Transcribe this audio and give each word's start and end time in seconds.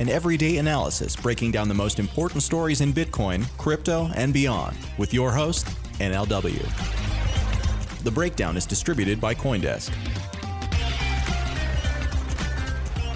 an 0.00 0.08
everyday 0.08 0.56
analysis 0.56 1.14
breaking 1.14 1.52
down 1.52 1.68
the 1.68 1.74
most 1.74 1.98
important 1.98 2.42
stories 2.42 2.80
in 2.80 2.92
Bitcoin, 2.92 3.46
crypto, 3.56 4.10
and 4.16 4.32
beyond 4.32 4.76
with 4.98 5.14
your 5.14 5.32
host, 5.32 5.66
NLW. 5.98 6.62
The 8.02 8.10
Breakdown 8.10 8.56
is 8.56 8.66
distributed 8.66 9.20
by 9.20 9.34
Coindesk. 9.34 9.92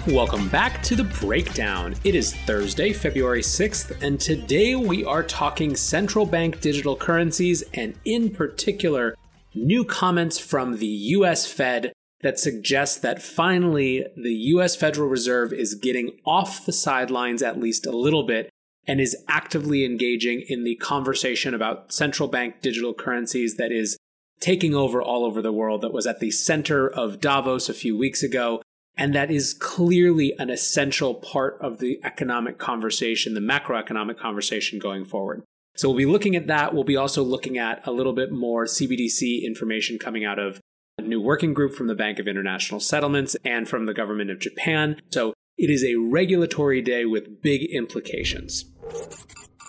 Welcome 0.07 0.49
back 0.49 0.81
to 0.83 0.95
the 0.95 1.03
breakdown. 1.03 1.93
It 2.03 2.15
is 2.15 2.33
Thursday, 2.33 2.93
February 2.93 3.41
6th, 3.41 4.01
and 4.01 4.19
today 4.19 4.75
we 4.75 5.05
are 5.05 5.21
talking 5.21 5.75
central 5.75 6.25
bank 6.25 6.61
digital 6.61 6.95
currencies 6.95 7.63
and, 7.73 7.93
in 8.05 8.29
particular, 8.29 9.15
new 9.53 9.83
comments 9.83 10.39
from 10.39 10.77
the 10.77 10.87
US 10.87 11.45
Fed 11.45 11.91
that 12.21 12.39
suggests 12.39 12.97
that 12.97 13.21
finally 13.21 14.05
the 14.15 14.33
US 14.33 14.75
Federal 14.75 15.07
Reserve 15.07 15.53
is 15.53 15.75
getting 15.75 16.19
off 16.25 16.65
the 16.65 16.73
sidelines 16.73 17.41
at 17.41 17.59
least 17.59 17.85
a 17.85 17.95
little 17.95 18.23
bit 18.23 18.49
and 18.87 18.99
is 18.99 19.15
actively 19.27 19.85
engaging 19.85 20.43
in 20.47 20.63
the 20.63 20.75
conversation 20.75 21.53
about 21.53 21.93
central 21.93 22.27
bank 22.27 22.61
digital 22.61 22.93
currencies 22.93 23.55
that 23.55 23.71
is 23.71 23.97
taking 24.39 24.73
over 24.73 25.01
all 25.01 25.25
over 25.25 25.41
the 25.41 25.51
world, 25.51 25.81
that 25.81 25.93
was 25.93 26.07
at 26.07 26.19
the 26.19 26.31
center 26.31 26.87
of 26.87 27.19
Davos 27.19 27.69
a 27.69 27.73
few 27.73 27.97
weeks 27.97 28.23
ago 28.23 28.61
and 28.99 29.15
that 29.15 29.31
is 29.31 29.53
clearly 29.53 30.35
an 30.39 30.49
essential 30.49 31.15
part 31.15 31.57
of 31.61 31.79
the 31.79 32.01
economic 32.03 32.57
conversation, 32.57 33.33
the 33.33 33.39
macroeconomic 33.39 34.17
conversation 34.17 34.77
going 34.77 35.05
forward. 35.05 35.41
So 35.77 35.87
we'll 35.87 35.97
be 35.97 36.05
looking 36.05 36.35
at 36.35 36.47
that. 36.47 36.73
We'll 36.73 36.83
be 36.83 36.97
also 36.97 37.23
looking 37.23 37.57
at 37.57 37.85
a 37.87 37.93
little 37.93 38.11
bit 38.11 38.29
more 38.29 38.65
CBDC 38.65 39.43
information 39.43 39.97
coming 39.97 40.25
out 40.25 40.37
of 40.37 40.59
a 41.03 41.07
new 41.07 41.21
working 41.21 41.53
group 41.53 41.75
from 41.75 41.87
the 41.87 41.95
Bank 41.95 42.19
of 42.19 42.27
International 42.27 42.79
Settlements 42.79 43.35
and 43.43 43.67
from 43.67 43.85
the 43.85 43.93
government 43.93 44.31
of 44.31 44.39
Japan. 44.39 45.01
So 45.11 45.33
it 45.57 45.69
is 45.69 45.83
a 45.83 45.95
regulatory 45.95 46.81
day 46.81 47.05
with 47.05 47.41
big 47.41 47.63
implications. 47.71 48.65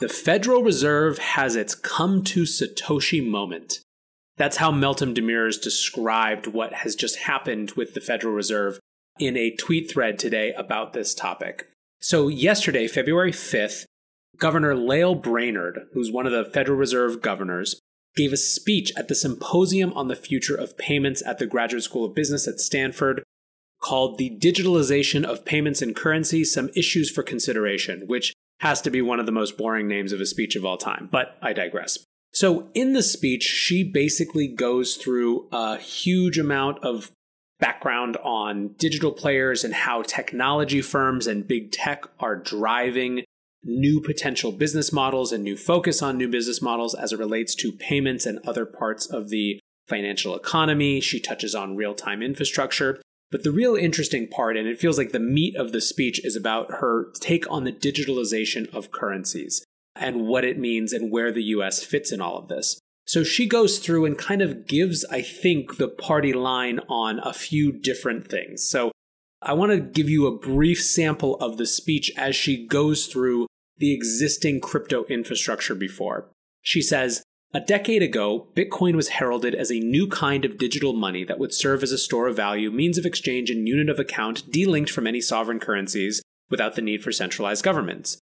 The 0.00 0.08
Federal 0.08 0.62
Reserve 0.62 1.18
has 1.18 1.56
its 1.56 1.74
come 1.74 2.24
to 2.24 2.42
Satoshi 2.42 3.26
moment. 3.26 3.80
That's 4.36 4.56
how 4.56 4.72
Meltem 4.72 5.14
Demirors 5.14 5.60
described 5.60 6.46
what 6.46 6.72
has 6.72 6.94
just 6.94 7.18
happened 7.18 7.72
with 7.72 7.92
the 7.92 8.00
Federal 8.00 8.32
Reserve 8.32 8.78
in 9.18 9.36
a 9.36 9.54
tweet 9.56 9.90
thread 9.90 10.18
today 10.18 10.54
about 10.54 10.94
this 10.94 11.14
topic. 11.14 11.68
So, 12.00 12.28
yesterday, 12.28 12.88
February 12.88 13.32
5th, 13.32 13.84
Governor 14.38 14.74
Lael 14.74 15.14
Brainard, 15.14 15.80
who's 15.92 16.10
one 16.10 16.24
of 16.26 16.32
the 16.32 16.50
Federal 16.50 16.78
Reserve 16.78 17.20
governors, 17.20 17.78
gave 18.16 18.32
a 18.32 18.36
speech 18.36 18.92
at 18.96 19.08
the 19.08 19.14
Symposium 19.14 19.92
on 19.94 20.08
the 20.08 20.16
Future 20.16 20.54
of 20.54 20.76
Payments 20.76 21.22
at 21.24 21.38
the 21.38 21.46
Graduate 21.46 21.84
School 21.84 22.04
of 22.04 22.14
Business 22.14 22.48
at 22.48 22.60
Stanford 22.60 23.22
called 23.80 24.18
The 24.18 24.36
Digitalization 24.38 25.24
of 25.24 25.44
Payments 25.44 25.80
and 25.80 25.96
Currency 25.96 26.44
Some 26.44 26.70
Issues 26.76 27.10
for 27.10 27.22
Consideration, 27.22 28.06
which 28.06 28.34
has 28.60 28.82
to 28.82 28.90
be 28.90 29.00
one 29.00 29.18
of 29.18 29.26
the 29.26 29.32
most 29.32 29.56
boring 29.56 29.88
names 29.88 30.12
of 30.12 30.20
a 30.20 30.26
speech 30.26 30.54
of 30.54 30.64
all 30.64 30.76
time, 30.76 31.08
but 31.10 31.38
I 31.40 31.52
digress. 31.52 31.98
So, 32.32 32.68
in 32.74 32.92
the 32.92 33.02
speech, 33.02 33.42
she 33.42 33.82
basically 33.82 34.46
goes 34.46 34.96
through 34.96 35.48
a 35.50 35.78
huge 35.78 36.38
amount 36.38 36.84
of 36.84 37.10
background 37.58 38.16
on 38.18 38.74
digital 38.78 39.12
players 39.12 39.64
and 39.64 39.74
how 39.74 40.02
technology 40.02 40.80
firms 40.80 41.26
and 41.26 41.48
big 41.48 41.72
tech 41.72 42.04
are 42.20 42.36
driving 42.36 43.24
new 43.62 44.00
potential 44.00 44.52
business 44.52 44.92
models 44.92 45.32
and 45.32 45.44
new 45.44 45.56
focus 45.56 46.02
on 46.02 46.16
new 46.16 46.28
business 46.28 46.62
models 46.62 46.94
as 46.94 47.12
it 47.12 47.18
relates 47.18 47.54
to 47.54 47.72
payments 47.72 48.26
and 48.26 48.38
other 48.46 48.64
parts 48.64 49.06
of 49.06 49.28
the 49.28 49.60
financial 49.88 50.34
economy. 50.34 51.00
She 51.00 51.20
touches 51.20 51.54
on 51.54 51.76
real 51.76 51.94
time 51.94 52.22
infrastructure. 52.22 53.00
But 53.30 53.44
the 53.44 53.52
real 53.52 53.76
interesting 53.76 54.26
part, 54.26 54.56
and 54.56 54.66
it 54.66 54.80
feels 54.80 54.98
like 54.98 55.12
the 55.12 55.20
meat 55.20 55.54
of 55.54 55.70
the 55.72 55.80
speech, 55.80 56.24
is 56.24 56.34
about 56.34 56.80
her 56.80 57.12
take 57.20 57.48
on 57.50 57.64
the 57.64 57.72
digitalization 57.72 58.72
of 58.74 58.90
currencies 58.90 59.64
and 59.94 60.26
what 60.26 60.44
it 60.44 60.58
means 60.58 60.92
and 60.92 61.12
where 61.12 61.30
the 61.30 61.44
US 61.44 61.84
fits 61.84 62.10
in 62.10 62.20
all 62.20 62.38
of 62.38 62.48
this. 62.48 62.78
So 63.06 63.24
she 63.24 63.46
goes 63.46 63.78
through 63.78 64.04
and 64.04 64.16
kind 64.16 64.42
of 64.42 64.66
gives, 64.66 65.04
I 65.06 65.22
think, 65.22 65.76
the 65.76 65.88
party 65.88 66.32
line 66.32 66.80
on 66.88 67.20
a 67.20 67.32
few 67.32 67.72
different 67.72 68.28
things. 68.28 68.68
So 68.68 68.92
I 69.42 69.54
want 69.54 69.72
to 69.72 69.80
give 69.80 70.10
you 70.10 70.26
a 70.26 70.36
brief 70.36 70.82
sample 70.82 71.36
of 71.36 71.56
the 71.56 71.66
speech 71.66 72.12
as 72.16 72.36
she 72.36 72.66
goes 72.66 73.06
through 73.06 73.46
the 73.78 73.94
existing 73.94 74.60
crypto 74.60 75.04
infrastructure 75.04 75.74
before. 75.74 76.28
She 76.60 76.82
says, 76.82 77.22
a 77.52 77.60
decade 77.60 78.02
ago, 78.02 78.48
Bitcoin 78.54 78.94
was 78.94 79.08
heralded 79.08 79.54
as 79.54 79.72
a 79.72 79.80
new 79.80 80.06
kind 80.06 80.44
of 80.44 80.58
digital 80.58 80.92
money 80.92 81.24
that 81.24 81.38
would 81.38 81.52
serve 81.52 81.82
as 81.82 81.90
a 81.90 81.98
store 81.98 82.28
of 82.28 82.36
value, 82.36 82.70
means 82.70 82.96
of 82.96 83.06
exchange, 83.06 83.50
and 83.50 83.66
unit 83.66 83.88
of 83.88 83.98
account 83.98 84.52
delinked 84.52 84.90
from 84.90 85.06
any 85.06 85.20
sovereign 85.20 85.58
currencies 85.58 86.22
without 86.48 86.76
the 86.76 86.82
need 86.82 87.02
for 87.02 87.10
centralized 87.10 87.64
governments. 87.64 88.18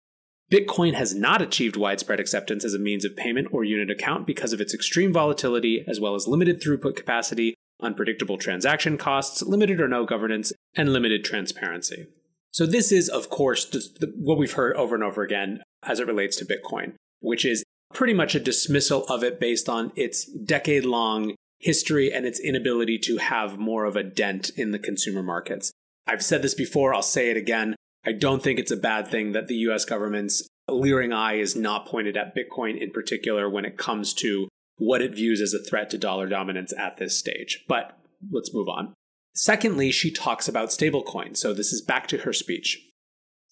Bitcoin 0.53 0.95
has 0.95 1.13
not 1.13 1.43
achieved 1.43 1.77
widespread 1.77 2.21
acceptance 2.21 2.65
as 2.65 2.75
a 2.75 2.79
means 2.79 3.05
of 3.05 3.17
payment 3.17 3.49
or 3.51 3.65
unit 3.65 3.91
account 3.91 4.29
because 4.29 4.53
of 4.53 4.61
its 4.61 4.73
extreme 4.73 5.13
volatility, 5.13 5.85
as 5.89 5.99
well 5.99 6.15
as 6.15 6.29
limited 6.29 6.63
throughput 6.63 6.95
capacity, 6.95 7.55
unpredictable 7.81 8.39
transaction 8.39 8.97
costs, 8.97 9.43
limited 9.43 9.81
or 9.81 9.89
no 9.89 10.05
governance, 10.05 10.53
and 10.75 10.93
limited 10.93 11.25
transparency. 11.25 12.07
So, 12.53 12.65
this 12.67 12.91
is, 12.91 13.09
of 13.09 13.29
course, 13.29 13.71
what 14.17 14.39
we've 14.39 14.53
heard 14.53 14.77
over 14.77 14.95
and 14.95 15.05
over 15.05 15.23
again 15.23 15.63
as 15.83 16.01
it 16.01 16.07
relates 16.07 16.37
to 16.37 16.47
Bitcoin, 16.47 16.95
which 17.21 17.45
is 17.45 17.63
pretty 17.93 18.15
much 18.15 18.35
a 18.35 18.41
dismissal 18.41 19.05
of 19.07 19.23
it 19.23 19.39
based 19.39 19.69
on 19.69 19.93
its 19.95 20.25
decade 20.25 20.85
long 20.85 21.35
history 21.59 22.13
and 22.13 22.27
its 22.27 22.41
inability 22.41 22.99
to 22.99 23.17
have 23.19 23.59
more 23.59 23.85
of 23.85 23.97
a 23.97 24.03
dent 24.03 24.51
in 24.57 24.71
the 24.73 24.79
consumer 24.79 25.23
markets. 25.23 25.71
I've 26.07 26.23
said 26.23 26.43
this 26.43 26.55
before, 26.55 26.95
I'll 26.95 27.03
say 27.03 27.31
it 27.31 27.37
again. 27.37 27.75
I 28.05 28.13
don't 28.13 28.43
think 28.43 28.59
it's 28.59 28.71
a 28.71 28.77
bad 28.77 29.09
thing 29.09 29.33
that 29.33 29.49
the 29.49 29.57
US 29.69 29.85
government's 29.85 30.47
leering 30.69 31.13
eye 31.13 31.35
is 31.35 31.57
not 31.57 31.87
pointed 31.87 32.17
at 32.17 32.35
Bitcoin 32.35 32.81
in 32.81 32.91
particular 32.91 33.49
when 33.49 33.65
it 33.65 33.77
comes 33.77 34.13
to 34.15 34.49
what 34.77 35.03
it 35.03 35.15
views 35.15 35.41
as 35.41 35.55
a 35.55 35.63
threat 35.63 35.91
to 35.91 35.99
dollar 35.99 36.29
dominance 36.29 36.73
at 36.79 36.97
this 36.97 37.19
stage. 37.19 37.65
But 37.69 37.99
let's 38.31 38.55
move 38.55 38.69
on. 38.69 38.95
Secondly, 39.35 39.91
she 39.91 40.11
talks 40.11 40.49
about 40.49 40.71
stablecoins. 40.71 41.37
So 41.39 41.53
this 41.53 41.73
is 41.73 41.83
back 41.83 42.07
to 42.09 42.19
her 42.19 42.33
speech. 42.33 42.83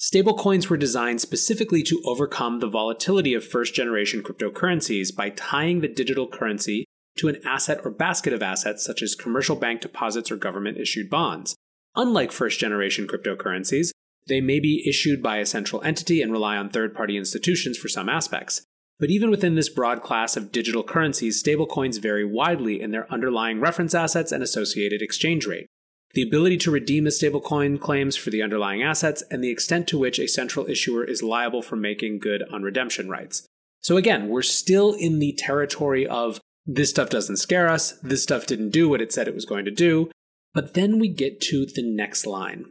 Stablecoins 0.01 0.69
were 0.69 0.77
designed 0.77 1.21
specifically 1.21 1.83
to 1.85 2.03
overcome 2.05 2.61
the 2.61 2.69
volatility 2.69 3.33
of 3.33 3.45
first 3.45 3.75
generation 3.75 4.23
cryptocurrencies 4.23 5.15
by 5.15 5.31
tying 5.31 5.81
the 5.81 5.89
digital 5.89 6.27
currency 6.27 6.85
to 7.17 7.29
an 7.29 7.41
asset 7.47 7.81
or 7.85 7.91
basket 7.91 8.33
of 8.33 8.43
assets 8.43 8.85
such 8.85 9.03
as 9.03 9.15
commercial 9.15 9.57
bank 9.57 9.81
deposits 9.81 10.31
or 10.31 10.37
government 10.37 10.79
issued 10.79 11.09
bonds. 11.09 11.55
Unlike 11.97 12.33
first 12.33 12.59
generation 12.59 13.07
cryptocurrencies, 13.07 13.91
they 14.27 14.41
may 14.41 14.59
be 14.59 14.87
issued 14.89 15.23
by 15.23 15.37
a 15.37 15.47
central 15.47 15.83
entity 15.83 16.23
and 16.23 16.33
rely 16.33 16.57
on 16.57 16.69
third 16.69 16.95
party 16.95 17.17
institutions 17.17 17.79
for 17.79 17.89
some 17.89 18.09
aspects. 18.09 18.63
But 19.01 19.11
even 19.11 19.31
within 19.31 19.55
this 19.55 19.69
broad 19.69 20.03
class 20.03 20.37
of 20.37 20.53
digital 20.53 20.85
currencies, 20.85 21.43
stablecoins 21.43 22.01
vary 22.01 22.25
widely 22.25 22.81
in 22.81 22.93
their 22.93 23.13
underlying 23.13 23.61
reference 23.61 23.95
assets 23.95 24.31
and 24.33 24.43
associated 24.43 25.03
exchange 25.03 25.47
rate. 25.47 25.67
the 26.15 26.23
ability 26.23 26.57
to 26.57 26.71
redeem 26.71 27.05
the 27.05 27.11
stablecoin 27.11 27.81
claims 27.81 28.17
for 28.17 28.31
the 28.31 28.43
underlying 28.43 28.83
assets, 28.83 29.23
and 29.31 29.43
the 29.43 29.51
extent 29.51 29.89
to 29.89 29.99
which 29.99 30.19
a 30.19 30.29
central 30.29 30.67
issuer 30.67 31.05
is 31.05 31.23
liable 31.23 31.61
for 31.61 31.77
making 31.77 32.21
good 32.21 32.43
on 32.53 32.63
redemption 32.63 33.09
rights. 33.09 33.47
So 33.81 33.97
again, 33.97 34.29
we're 34.29 34.43
still 34.43 34.95
in 34.95 35.19
the 35.19 35.37
territory 35.37 36.07
of 36.07 36.41
this 36.67 36.91
stuff 36.91 37.11
doesn't 37.11 37.37
scare 37.37 37.69
us, 37.69 37.93
this 38.03 38.23
stuff 38.23 38.47
didn't 38.47 38.71
do 38.71 38.89
what 38.89 39.03
it 39.03 39.13
said 39.13 39.29
it 39.29 39.35
was 39.35 39.45
going 39.45 39.67
to 39.67 39.71
do. 39.71 40.11
But 40.55 40.75
then 40.75 40.99
we 40.99 41.09
get 41.09 41.41
to 41.43 41.67
the 41.67 41.83
next 41.83 42.27
line. 42.27 42.67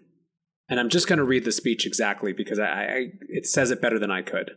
And 0.69 0.79
I'm 0.79 0.89
just 0.89 1.07
going 1.07 1.17
to 1.17 1.25
read 1.25 1.43
the 1.43 1.51
speech 1.51 1.85
exactly 1.85 2.33
because 2.33 2.57
I, 2.57 2.65
I, 2.65 3.07
it 3.27 3.45
says 3.45 3.69
it 3.69 3.81
better 3.81 3.99
than 3.99 4.09
I 4.09 4.21
could. 4.21 4.51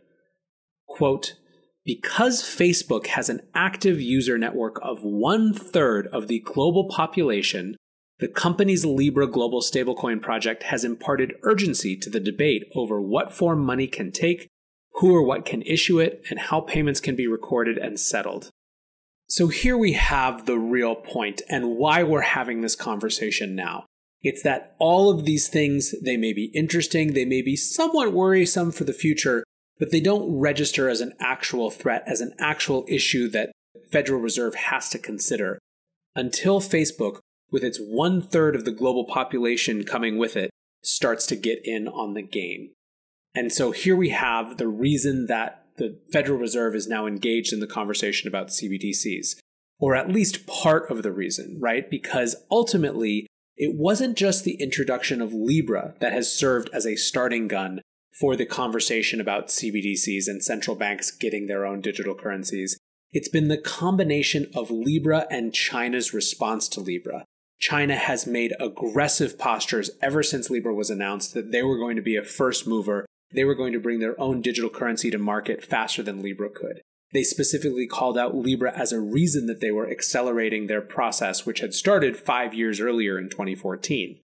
Quote, 0.87 1.35
because 1.87 2.43
Facebook 2.43 3.07
has 3.07 3.29
an 3.29 3.39
active 3.55 4.01
user 4.01 4.37
network 4.37 4.77
of 4.83 5.03
one 5.03 5.53
third 5.53 6.07
of 6.07 6.27
the 6.27 6.41
global 6.41 6.89
population, 6.89 7.77
the 8.19 8.27
company's 8.27 8.85
Libra 8.85 9.25
global 9.25 9.61
stablecoin 9.61 10.21
project 10.21 10.63
has 10.63 10.83
imparted 10.83 11.35
urgency 11.43 11.95
to 11.95 12.09
the 12.09 12.19
debate 12.19 12.65
over 12.75 13.01
what 13.01 13.33
form 13.33 13.65
money 13.65 13.87
can 13.87 14.11
take, 14.11 14.47
who 14.95 15.15
or 15.15 15.23
what 15.23 15.45
can 15.45 15.61
issue 15.61 15.97
it, 15.97 16.21
and 16.29 16.37
how 16.37 16.59
payments 16.59 16.99
can 16.99 17.15
be 17.15 17.25
recorded 17.25 17.77
and 17.77 17.97
settled. 17.97 18.49
So 19.29 19.47
here 19.47 19.77
we 19.77 19.93
have 19.93 20.45
the 20.45 20.57
real 20.57 20.95
point 20.95 21.41
and 21.49 21.77
why 21.77 22.03
we're 22.03 22.21
having 22.21 22.59
this 22.61 22.75
conversation 22.75 23.55
now. 23.55 23.85
It's 24.21 24.43
that 24.43 24.75
all 24.77 25.09
of 25.09 25.23
these 25.23 25.47
things, 25.47 25.95
they 26.03 26.17
may 26.17 26.33
be 26.33 26.51
interesting, 26.53 27.13
they 27.13 27.23
may 27.23 27.41
be 27.41 27.55
somewhat 27.55 28.11
worrisome 28.11 28.73
for 28.73 28.83
the 28.83 28.93
future, 28.93 29.45
but 29.79 29.91
they 29.91 29.99
don't 29.99 30.37
register 30.37 30.89
as 30.89 31.01
an 31.01 31.13
actual 31.19 31.69
threat, 31.69 32.03
as 32.07 32.21
an 32.21 32.33
actual 32.39 32.85
issue 32.87 33.27
that 33.29 33.51
Federal 33.91 34.19
Reserve 34.19 34.55
has 34.55 34.89
to 34.89 34.99
consider 34.99 35.59
until 36.15 36.59
Facebook, 36.59 37.19
with 37.51 37.63
its 37.63 37.79
one 37.79 38.21
third 38.21 38.55
of 38.55 38.65
the 38.65 38.71
global 38.71 39.05
population 39.05 39.83
coming 39.83 40.17
with 40.17 40.35
it, 40.35 40.49
starts 40.83 41.25
to 41.27 41.35
get 41.35 41.59
in 41.63 41.87
on 41.87 42.13
the 42.13 42.21
game. 42.21 42.71
And 43.35 43.53
so 43.53 43.71
here 43.71 43.95
we 43.95 44.09
have 44.09 44.57
the 44.57 44.67
reason 44.67 45.27
that 45.27 45.65
the 45.77 45.99
Federal 46.11 46.39
Reserve 46.39 46.75
is 46.75 46.87
now 46.87 47.05
engaged 47.05 47.53
in 47.53 47.59
the 47.59 47.67
conversation 47.67 48.27
about 48.27 48.47
CBDCs, 48.47 49.37
or 49.79 49.95
at 49.95 50.09
least 50.09 50.47
part 50.47 50.89
of 50.89 51.03
the 51.03 51.11
reason, 51.11 51.57
right? 51.59 51.89
Because 51.89 52.35
ultimately, 52.49 53.27
it 53.55 53.75
wasn't 53.75 54.17
just 54.17 54.43
the 54.43 54.55
introduction 54.55 55.21
of 55.21 55.33
Libra 55.33 55.93
that 55.99 56.13
has 56.13 56.31
served 56.31 56.69
as 56.73 56.85
a 56.85 56.95
starting 56.95 57.47
gun 57.47 57.81
for 58.19 58.35
the 58.35 58.45
conversation 58.45 59.21
about 59.21 59.47
CBDCs 59.47 60.27
and 60.27 60.43
central 60.43 60.75
banks 60.75 61.11
getting 61.11 61.47
their 61.47 61.65
own 61.65 61.81
digital 61.81 62.15
currencies. 62.15 62.77
It's 63.11 63.29
been 63.29 63.47
the 63.47 63.57
combination 63.57 64.49
of 64.55 64.71
Libra 64.71 65.27
and 65.29 65.53
China's 65.53 66.13
response 66.13 66.67
to 66.69 66.81
Libra. 66.81 67.25
China 67.59 67.95
has 67.95 68.27
made 68.27 68.53
aggressive 68.59 69.39
postures 69.39 69.89
ever 70.01 70.21
since 70.21 70.49
Libra 70.49 70.73
was 70.73 70.89
announced 70.89 71.33
that 71.33 71.51
they 71.51 71.63
were 71.63 71.77
going 71.77 71.95
to 71.95 72.01
be 72.01 72.15
a 72.15 72.23
first 72.23 72.67
mover. 72.67 73.05
They 73.33 73.43
were 73.43 73.55
going 73.55 73.73
to 73.73 73.79
bring 73.79 73.99
their 73.99 74.19
own 74.19 74.41
digital 74.41 74.69
currency 74.69 75.09
to 75.11 75.17
market 75.17 75.63
faster 75.63 76.03
than 76.03 76.21
Libra 76.21 76.49
could. 76.49 76.81
They 77.13 77.23
specifically 77.23 77.87
called 77.87 78.17
out 78.17 78.35
Libra 78.35 78.77
as 78.77 78.91
a 78.91 78.99
reason 78.99 79.47
that 79.47 79.61
they 79.61 79.71
were 79.71 79.89
accelerating 79.89 80.67
their 80.67 80.81
process, 80.81 81.45
which 81.45 81.61
had 81.61 81.73
started 81.73 82.17
five 82.17 82.53
years 82.53 82.79
earlier 82.79 83.17
in 83.17 83.29
2014. 83.29 84.19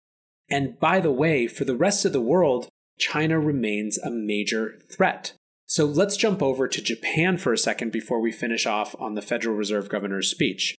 And 0.49 0.79
by 0.79 0.99
the 0.99 1.11
way, 1.11 1.47
for 1.47 1.63
the 1.63 1.75
rest 1.75 2.05
of 2.05 2.13
the 2.13 2.21
world, 2.21 2.67
China 2.97 3.39
remains 3.39 3.97
a 3.97 4.09
major 4.09 4.79
threat. 4.91 5.33
So 5.65 5.85
let's 5.85 6.17
jump 6.17 6.41
over 6.41 6.67
to 6.67 6.81
Japan 6.81 7.37
for 7.37 7.53
a 7.53 7.57
second 7.57 7.91
before 7.91 8.19
we 8.19 8.31
finish 8.31 8.65
off 8.65 8.95
on 8.99 9.15
the 9.15 9.21
Federal 9.21 9.55
Reserve 9.55 9.89
Governor's 9.89 10.29
speech. 10.29 10.75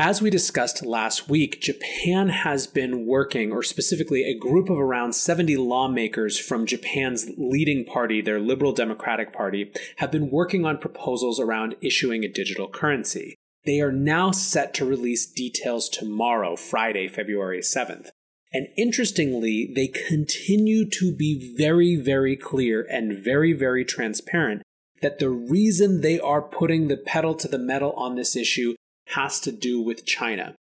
As 0.00 0.22
we 0.22 0.30
discussed 0.30 0.86
last 0.86 1.28
week, 1.28 1.60
Japan 1.60 2.28
has 2.28 2.68
been 2.68 3.04
working, 3.04 3.50
or 3.50 3.64
specifically 3.64 4.22
a 4.22 4.38
group 4.38 4.70
of 4.70 4.78
around 4.78 5.12
70 5.14 5.56
lawmakers 5.56 6.38
from 6.38 6.66
Japan's 6.66 7.28
leading 7.36 7.84
party, 7.84 8.20
their 8.20 8.38
Liberal 8.38 8.72
Democratic 8.72 9.32
Party, 9.32 9.72
have 9.96 10.12
been 10.12 10.30
working 10.30 10.64
on 10.64 10.78
proposals 10.78 11.40
around 11.40 11.74
issuing 11.80 12.22
a 12.24 12.28
digital 12.28 12.68
currency. 12.68 13.34
They 13.64 13.80
are 13.80 13.90
now 13.90 14.30
set 14.30 14.72
to 14.74 14.84
release 14.84 15.26
details 15.26 15.88
tomorrow, 15.88 16.54
Friday, 16.54 17.08
February 17.08 17.60
7th. 17.60 18.10
And 18.52 18.68
interestingly, 18.76 19.70
they 19.74 19.88
continue 19.88 20.88
to 20.90 21.14
be 21.14 21.54
very, 21.56 21.96
very 21.96 22.34
clear 22.34 22.86
and 22.90 23.22
very, 23.22 23.52
very 23.52 23.84
transparent 23.84 24.62
that 25.02 25.18
the 25.18 25.30
reason 25.30 26.00
they 26.00 26.18
are 26.18 26.42
putting 26.42 26.88
the 26.88 26.96
pedal 26.96 27.34
to 27.34 27.48
the 27.48 27.58
metal 27.58 27.92
on 27.92 28.16
this 28.16 28.34
issue 28.34 28.74
has 29.08 29.38
to 29.40 29.52
do 29.52 29.80
with 29.80 30.06
China. 30.06 30.54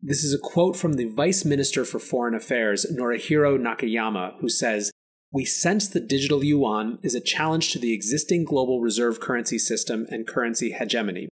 This 0.00 0.24
is 0.24 0.34
a 0.34 0.38
quote 0.38 0.76
from 0.76 0.94
the 0.94 1.04
Vice 1.04 1.44
Minister 1.44 1.84
for 1.84 2.00
Foreign 2.00 2.34
Affairs, 2.34 2.86
Norihiro 2.92 3.58
Nakayama, 3.58 4.40
who 4.40 4.48
says, 4.48 4.90
We 5.30 5.44
sense 5.44 5.86
the 5.86 6.00
digital 6.00 6.42
yuan 6.42 6.98
is 7.02 7.14
a 7.14 7.20
challenge 7.20 7.72
to 7.72 7.78
the 7.78 7.92
existing 7.92 8.44
global 8.44 8.80
reserve 8.80 9.20
currency 9.20 9.58
system 9.58 10.06
and 10.10 10.26
currency 10.26 10.72
hegemony. 10.72 11.28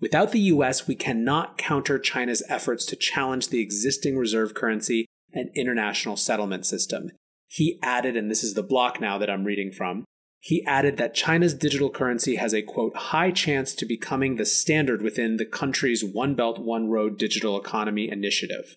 Without 0.00 0.32
the 0.32 0.40
US, 0.40 0.86
we 0.86 0.94
cannot 0.94 1.58
counter 1.58 1.98
China's 1.98 2.42
efforts 2.48 2.84
to 2.86 2.96
challenge 2.96 3.48
the 3.48 3.60
existing 3.60 4.16
reserve 4.16 4.54
currency 4.54 5.06
and 5.32 5.50
international 5.54 6.16
settlement 6.16 6.66
system. 6.66 7.10
He 7.48 7.78
added, 7.82 8.16
and 8.16 8.30
this 8.30 8.42
is 8.42 8.54
the 8.54 8.62
block 8.62 9.00
now 9.00 9.18
that 9.18 9.30
I'm 9.30 9.44
reading 9.44 9.72
from, 9.72 10.04
he 10.40 10.64
added 10.66 10.96
that 10.96 11.14
China's 11.14 11.54
digital 11.54 11.88
currency 11.88 12.34
has 12.36 12.52
a 12.52 12.62
quote, 12.62 12.96
high 12.96 13.30
chance 13.30 13.74
to 13.74 13.86
becoming 13.86 14.36
the 14.36 14.44
standard 14.44 15.00
within 15.00 15.36
the 15.36 15.44
country's 15.44 16.04
One 16.04 16.34
Belt, 16.34 16.58
One 16.58 16.88
Road 16.88 17.16
digital 17.16 17.60
economy 17.60 18.10
initiative. 18.10 18.76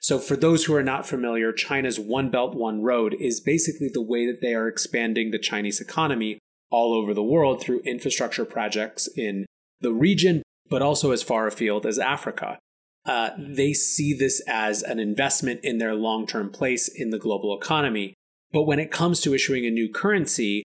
So, 0.00 0.18
for 0.18 0.36
those 0.36 0.66
who 0.66 0.74
are 0.74 0.82
not 0.82 1.06
familiar, 1.06 1.50
China's 1.52 1.98
One 1.98 2.30
Belt, 2.30 2.54
One 2.54 2.82
Road 2.82 3.16
is 3.18 3.40
basically 3.40 3.88
the 3.88 4.02
way 4.02 4.26
that 4.26 4.40
they 4.42 4.54
are 4.54 4.68
expanding 4.68 5.30
the 5.30 5.38
Chinese 5.38 5.80
economy 5.80 6.38
all 6.70 6.92
over 6.92 7.14
the 7.14 7.22
world 7.22 7.62
through 7.62 7.80
infrastructure 7.86 8.44
projects 8.44 9.08
in 9.16 9.46
the 9.80 9.92
region, 9.92 10.42
but 10.68 10.82
also 10.82 11.10
as 11.10 11.22
far 11.22 11.46
afield 11.46 11.86
as 11.86 11.98
Africa 11.98 12.58
uh, 13.08 13.30
they 13.38 13.72
see 13.72 14.12
this 14.12 14.42
as 14.46 14.82
an 14.82 14.98
investment 14.98 15.60
in 15.62 15.78
their 15.78 15.94
long 15.94 16.26
term 16.26 16.50
place 16.50 16.88
in 16.88 17.08
the 17.10 17.18
global 17.18 17.56
economy. 17.56 18.12
But 18.52 18.64
when 18.64 18.78
it 18.78 18.90
comes 18.90 19.20
to 19.22 19.34
issuing 19.34 19.64
a 19.64 19.70
new 19.70 19.90
currency, 19.90 20.62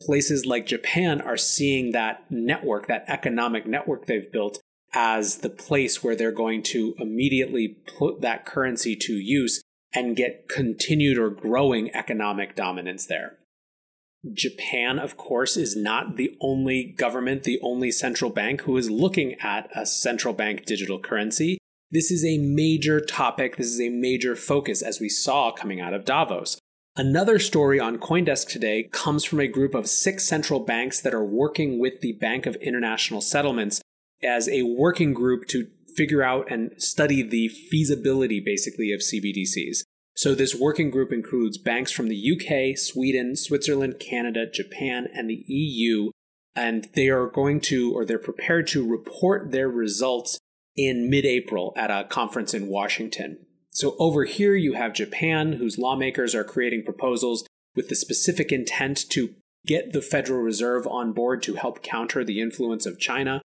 places 0.00 0.46
like 0.46 0.66
Japan 0.66 1.20
are 1.20 1.36
seeing 1.36 1.92
that 1.92 2.24
network, 2.30 2.86
that 2.88 3.04
economic 3.08 3.66
network 3.66 4.06
they've 4.06 4.32
built, 4.32 4.58
as 4.94 5.38
the 5.38 5.50
place 5.50 6.02
where 6.02 6.16
they're 6.16 6.32
going 6.32 6.62
to 6.62 6.94
immediately 6.98 7.76
put 7.98 8.22
that 8.22 8.46
currency 8.46 8.96
to 8.96 9.12
use 9.12 9.62
and 9.94 10.16
get 10.16 10.48
continued 10.48 11.18
or 11.18 11.28
growing 11.28 11.94
economic 11.94 12.56
dominance 12.56 13.06
there. 13.06 13.38
Japan, 14.32 14.98
of 14.98 15.16
course, 15.16 15.56
is 15.56 15.76
not 15.76 16.16
the 16.16 16.36
only 16.40 16.94
government, 16.96 17.42
the 17.42 17.60
only 17.62 17.90
central 17.90 18.30
bank 18.30 18.62
who 18.62 18.76
is 18.76 18.88
looking 18.88 19.34
at 19.40 19.68
a 19.74 19.84
central 19.84 20.32
bank 20.32 20.64
digital 20.64 20.98
currency. 20.98 21.58
This 21.92 22.10
is 22.10 22.24
a 22.24 22.38
major 22.38 23.02
topic. 23.02 23.58
This 23.58 23.66
is 23.66 23.78
a 23.78 23.90
major 23.90 24.34
focus, 24.34 24.80
as 24.80 24.98
we 24.98 25.10
saw 25.10 25.52
coming 25.52 25.78
out 25.78 25.92
of 25.92 26.06
Davos. 26.06 26.56
Another 26.96 27.38
story 27.38 27.78
on 27.78 27.98
Coindesk 27.98 28.48
today 28.48 28.84
comes 28.84 29.26
from 29.26 29.40
a 29.40 29.46
group 29.46 29.74
of 29.74 29.86
six 29.86 30.26
central 30.26 30.60
banks 30.60 31.02
that 31.02 31.12
are 31.12 31.24
working 31.24 31.78
with 31.78 32.00
the 32.00 32.12
Bank 32.12 32.46
of 32.46 32.56
International 32.56 33.20
Settlements 33.20 33.82
as 34.22 34.48
a 34.48 34.62
working 34.62 35.12
group 35.12 35.46
to 35.48 35.68
figure 35.94 36.22
out 36.22 36.50
and 36.50 36.72
study 36.78 37.22
the 37.22 37.48
feasibility, 37.48 38.40
basically, 38.40 38.90
of 38.90 39.00
CBDCs. 39.00 39.82
So, 40.16 40.34
this 40.34 40.54
working 40.54 40.90
group 40.90 41.12
includes 41.12 41.58
banks 41.58 41.92
from 41.92 42.08
the 42.08 42.32
UK, 42.32 42.78
Sweden, 42.78 43.36
Switzerland, 43.36 44.00
Canada, 44.00 44.46
Japan, 44.50 45.08
and 45.14 45.28
the 45.28 45.44
EU. 45.46 46.10
And 46.54 46.88
they 46.94 47.10
are 47.10 47.26
going 47.26 47.60
to, 47.62 47.92
or 47.92 48.06
they're 48.06 48.18
prepared 48.18 48.66
to 48.68 48.88
report 48.88 49.50
their 49.52 49.68
results 49.68 50.38
in 50.76 51.10
mid 51.10 51.24
April 51.24 51.72
at 51.76 51.90
a 51.90 52.04
conference 52.08 52.54
in 52.54 52.68
Washington. 52.68 53.38
So 53.70 53.96
over 53.98 54.24
here, 54.24 54.54
you 54.54 54.74
have 54.74 54.92
Japan, 54.92 55.54
whose 55.54 55.78
lawmakers 55.78 56.34
are 56.34 56.44
creating 56.44 56.84
proposals 56.84 57.44
with 57.74 57.88
the 57.88 57.94
specific 57.94 58.52
intent 58.52 59.08
to 59.10 59.34
get 59.66 59.92
the 59.92 60.02
Federal 60.02 60.42
Reserve 60.42 60.86
on 60.86 61.12
board 61.12 61.42
to 61.44 61.54
help 61.54 61.82
counter 61.82 62.24
the 62.24 62.40
influence 62.40 62.84
of 62.84 62.98
China. 62.98 63.40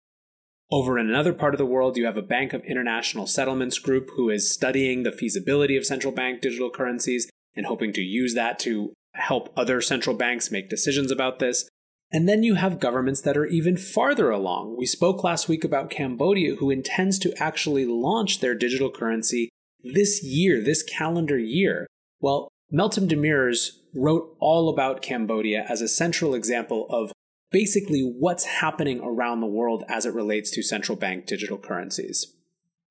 Over 0.71 0.97
in 0.97 1.09
another 1.09 1.33
part 1.33 1.53
of 1.53 1.57
the 1.57 1.65
world, 1.65 1.97
you 1.97 2.05
have 2.05 2.17
a 2.17 2.21
Bank 2.21 2.53
of 2.53 2.63
International 2.63 3.27
Settlements 3.27 3.79
group 3.79 4.11
who 4.15 4.29
is 4.29 4.49
studying 4.49 5.03
the 5.03 5.11
feasibility 5.11 5.75
of 5.75 5.85
central 5.85 6.13
bank 6.13 6.41
digital 6.41 6.69
currencies 6.69 7.29
and 7.55 7.65
hoping 7.65 7.93
to 7.93 8.01
use 8.01 8.33
that 8.33 8.59
to 8.59 8.93
help 9.15 9.53
other 9.55 9.81
central 9.81 10.15
banks 10.15 10.51
make 10.51 10.69
decisions 10.69 11.11
about 11.11 11.39
this. 11.39 11.69
And 12.13 12.29
then 12.29 12.43
you 12.43 12.53
have 12.53 12.79
governments 12.79 13.21
that 13.21 13.35
are 13.35 13.47
even 13.47 13.75
farther 13.75 14.29
along. 14.29 14.77
We 14.77 14.85
spoke 14.85 15.23
last 15.23 15.49
week 15.49 15.63
about 15.63 15.89
Cambodia, 15.89 16.55
who 16.55 16.69
intends 16.69 17.17
to 17.19 17.33
actually 17.41 17.87
launch 17.87 18.39
their 18.39 18.53
digital 18.53 18.91
currency 18.91 19.49
this 19.83 20.23
year, 20.23 20.61
this 20.61 20.83
calendar 20.83 21.39
year. 21.39 21.87
Well, 22.21 22.49
Meltem 22.71 23.09
Demirors 23.09 23.71
wrote 23.95 24.37
all 24.39 24.69
about 24.69 25.01
Cambodia 25.01 25.65
as 25.67 25.81
a 25.81 25.87
central 25.87 26.35
example 26.35 26.85
of 26.89 27.11
basically 27.51 28.01
what's 28.01 28.45
happening 28.45 28.99
around 29.03 29.41
the 29.41 29.47
world 29.47 29.83
as 29.89 30.05
it 30.05 30.13
relates 30.13 30.51
to 30.51 30.61
central 30.61 30.95
bank 30.95 31.25
digital 31.25 31.57
currencies. 31.57 32.35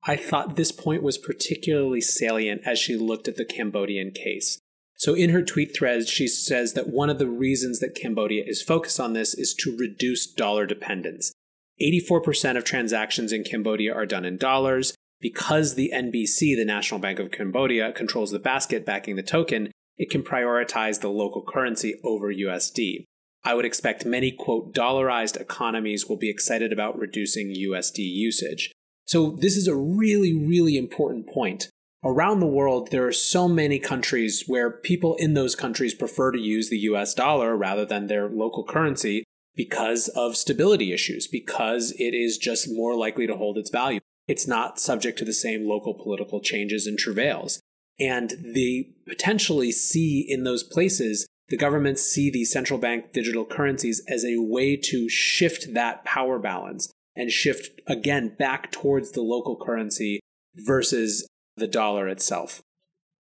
I 0.05 0.17
thought 0.17 0.57
this 0.57 0.73
point 0.73 1.01
was 1.01 1.17
particularly 1.17 2.01
salient 2.01 2.61
as 2.65 2.77
she 2.77 2.97
looked 2.97 3.29
at 3.29 3.37
the 3.37 3.45
Cambodian 3.45 4.11
case. 4.11 4.59
So, 4.95 5.13
in 5.13 5.31
her 5.31 5.41
tweet 5.41 5.75
thread, 5.75 6.07
she 6.07 6.27
says 6.27 6.73
that 6.73 6.89
one 6.89 7.09
of 7.09 7.19
the 7.19 7.27
reasons 7.27 7.79
that 7.79 7.95
Cambodia 7.95 8.43
is 8.45 8.61
focused 8.61 8.99
on 8.99 9.13
this 9.13 9.33
is 9.33 9.53
to 9.55 9.75
reduce 9.75 10.27
dollar 10.27 10.65
dependence. 10.65 11.33
84% 11.81 12.57
of 12.57 12.63
transactions 12.63 13.31
in 13.31 13.43
Cambodia 13.43 13.93
are 13.93 14.05
done 14.05 14.25
in 14.25 14.37
dollars. 14.37 14.93
Because 15.19 15.75
the 15.75 15.91
NBC, 15.93 16.55
the 16.55 16.65
National 16.65 16.99
Bank 16.99 17.17
of 17.17 17.31
Cambodia, 17.31 17.93
controls 17.93 18.31
the 18.31 18.39
basket 18.39 18.85
backing 18.85 19.15
the 19.15 19.23
token, 19.23 19.71
it 19.97 20.09
can 20.09 20.21
prioritize 20.21 20.99
the 20.99 21.09
local 21.09 21.41
currency 21.41 21.95
over 22.03 22.33
USD. 22.33 23.05
I 23.45 23.53
would 23.53 23.65
expect 23.65 24.05
many, 24.05 24.31
quote, 24.31 24.73
dollarized 24.73 25.39
economies 25.39 26.07
will 26.07 26.17
be 26.17 26.29
excited 26.29 26.73
about 26.73 26.97
reducing 26.97 27.55
USD 27.55 27.99
usage. 27.99 28.71
So, 29.05 29.37
this 29.39 29.55
is 29.55 29.67
a 29.67 29.75
really, 29.75 30.33
really 30.33 30.77
important 30.77 31.27
point. 31.27 31.69
Around 32.05 32.41
the 32.41 32.47
world, 32.47 32.91
there 32.91 33.07
are 33.07 33.13
so 33.13 33.47
many 33.47 33.79
countries 33.79 34.43
where 34.45 34.69
people 34.69 35.15
in 35.15 35.35
those 35.35 35.55
countries 35.55 35.93
prefer 35.93 36.31
to 36.31 36.39
use 36.39 36.69
the 36.69 36.79
US 36.79 37.13
dollar 37.13 37.55
rather 37.55 37.85
than 37.85 38.07
their 38.07 38.27
local 38.27 38.65
currency 38.65 39.23
because 39.55 40.09
of 40.09 40.35
stability 40.35 40.91
issues, 40.91 41.27
because 41.27 41.91
it 41.97 42.13
is 42.13 42.37
just 42.37 42.67
more 42.69 42.95
likely 42.95 43.25
to 43.27 43.37
hold 43.37 43.57
its 43.57 43.69
value. 43.69 44.01
It's 44.27 44.47
not 44.47 44.79
subject 44.79 45.17
to 45.19 45.25
the 45.25 45.33
same 45.33 45.67
local 45.67 45.93
political 45.93 46.41
changes 46.41 46.87
and 46.87 46.97
travails. 46.97 47.61
And 47.99 48.31
they 48.53 48.89
potentially 49.07 49.71
see 49.71 50.25
in 50.27 50.43
those 50.43 50.63
places 50.63 51.27
the 51.49 51.57
governments 51.57 52.01
see 52.01 52.29
these 52.29 52.51
central 52.51 52.79
bank 52.79 53.13
digital 53.13 53.45
currencies 53.45 54.01
as 54.09 54.25
a 54.25 54.37
way 54.39 54.75
to 54.75 55.07
shift 55.07 55.73
that 55.73 56.03
power 56.03 56.39
balance 56.39 56.91
and 57.15 57.31
shift 57.31 57.79
again 57.87 58.35
back 58.37 58.71
towards 58.71 59.11
the 59.11 59.21
local 59.21 59.55
currency 59.55 60.19
versus 60.55 61.27
the 61.55 61.67
dollar 61.67 62.07
itself. 62.07 62.61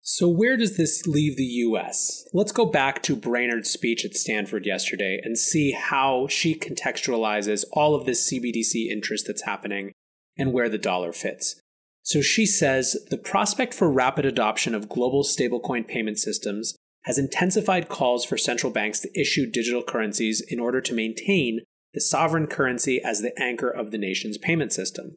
So, 0.02 0.28
where 0.28 0.56
does 0.56 0.76
this 0.76 1.06
leave 1.06 1.36
the 1.36 1.44
US? 1.44 2.24
Let's 2.32 2.52
go 2.52 2.64
back 2.64 3.02
to 3.02 3.14
Brainard's 3.14 3.70
speech 3.70 4.04
at 4.04 4.14
Stanford 4.14 4.64
yesterday 4.64 5.20
and 5.22 5.38
see 5.38 5.72
how 5.72 6.26
she 6.28 6.58
contextualizes 6.58 7.64
all 7.72 7.94
of 7.94 8.06
this 8.06 8.30
CBDC 8.30 8.86
interest 8.90 9.26
that's 9.26 9.44
happening 9.44 9.92
and 10.38 10.52
where 10.52 10.70
the 10.70 10.78
dollar 10.78 11.12
fits. 11.12 11.60
So, 12.02 12.22
she 12.22 12.46
says 12.46 12.96
the 13.10 13.18
prospect 13.18 13.74
for 13.74 13.90
rapid 13.90 14.24
adoption 14.24 14.74
of 14.74 14.88
global 14.88 15.22
stablecoin 15.22 15.86
payment 15.86 16.18
systems 16.18 16.74
has 17.04 17.18
intensified 17.18 17.88
calls 17.88 18.24
for 18.24 18.38
central 18.38 18.72
banks 18.72 19.00
to 19.00 19.20
issue 19.20 19.50
digital 19.50 19.82
currencies 19.82 20.42
in 20.48 20.58
order 20.58 20.80
to 20.80 20.94
maintain 20.94 21.60
the 21.92 22.00
sovereign 22.00 22.46
currency 22.46 23.00
as 23.04 23.20
the 23.20 23.38
anchor 23.40 23.70
of 23.70 23.90
the 23.90 23.98
nation's 23.98 24.38
payment 24.38 24.72
system. 24.72 25.16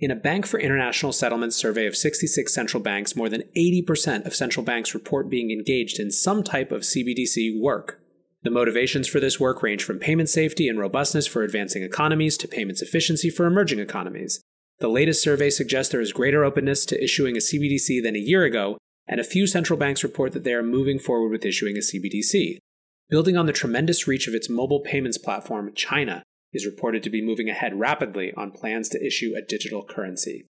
In 0.00 0.10
a 0.10 0.16
Bank 0.16 0.44
for 0.44 0.58
International 0.58 1.12
Settlements 1.12 1.54
survey 1.54 1.86
of 1.86 1.96
66 1.96 2.52
central 2.52 2.82
banks, 2.82 3.14
more 3.14 3.28
than 3.28 3.44
80% 3.56 4.26
of 4.26 4.34
central 4.34 4.64
banks 4.64 4.92
report 4.92 5.30
being 5.30 5.52
engaged 5.52 6.00
in 6.00 6.10
some 6.10 6.42
type 6.42 6.72
of 6.72 6.82
CBDC 6.82 7.60
work. 7.60 8.00
The 8.42 8.50
motivations 8.50 9.06
for 9.06 9.20
this 9.20 9.38
work 9.38 9.62
range 9.62 9.84
from 9.84 10.00
payment 10.00 10.28
safety 10.28 10.68
and 10.68 10.80
robustness 10.80 11.28
for 11.28 11.44
advancing 11.44 11.84
economies 11.84 12.36
to 12.38 12.48
payments 12.48 12.82
efficiency 12.82 13.30
for 13.30 13.46
emerging 13.46 13.78
economies. 13.78 14.40
The 14.80 14.88
latest 14.88 15.22
survey 15.22 15.48
suggests 15.48 15.92
there 15.92 16.00
is 16.00 16.12
greater 16.12 16.44
openness 16.44 16.84
to 16.86 17.02
issuing 17.02 17.36
a 17.36 17.40
CBDC 17.40 18.02
than 18.02 18.16
a 18.16 18.18
year 18.18 18.42
ago, 18.42 18.76
and 19.06 19.20
a 19.20 19.24
few 19.24 19.46
central 19.46 19.78
banks 19.78 20.02
report 20.02 20.32
that 20.32 20.42
they 20.42 20.54
are 20.54 20.62
moving 20.62 20.98
forward 20.98 21.30
with 21.30 21.46
issuing 21.46 21.76
a 21.76 21.80
CBDC. 21.80 22.58
Building 23.10 23.36
on 23.36 23.46
the 23.46 23.52
tremendous 23.52 24.08
reach 24.08 24.26
of 24.26 24.34
its 24.34 24.50
mobile 24.50 24.80
payments 24.80 25.18
platform, 25.18 25.72
China 25.76 26.24
is 26.54 26.64
reported 26.64 27.02
to 27.02 27.10
be 27.10 27.20
moving 27.20 27.50
ahead 27.50 27.78
rapidly 27.78 28.32
on 28.36 28.52
plans 28.52 28.88
to 28.88 29.06
issue 29.06 29.34
a 29.36 29.42
digital 29.42 29.84
currency. 29.84 30.46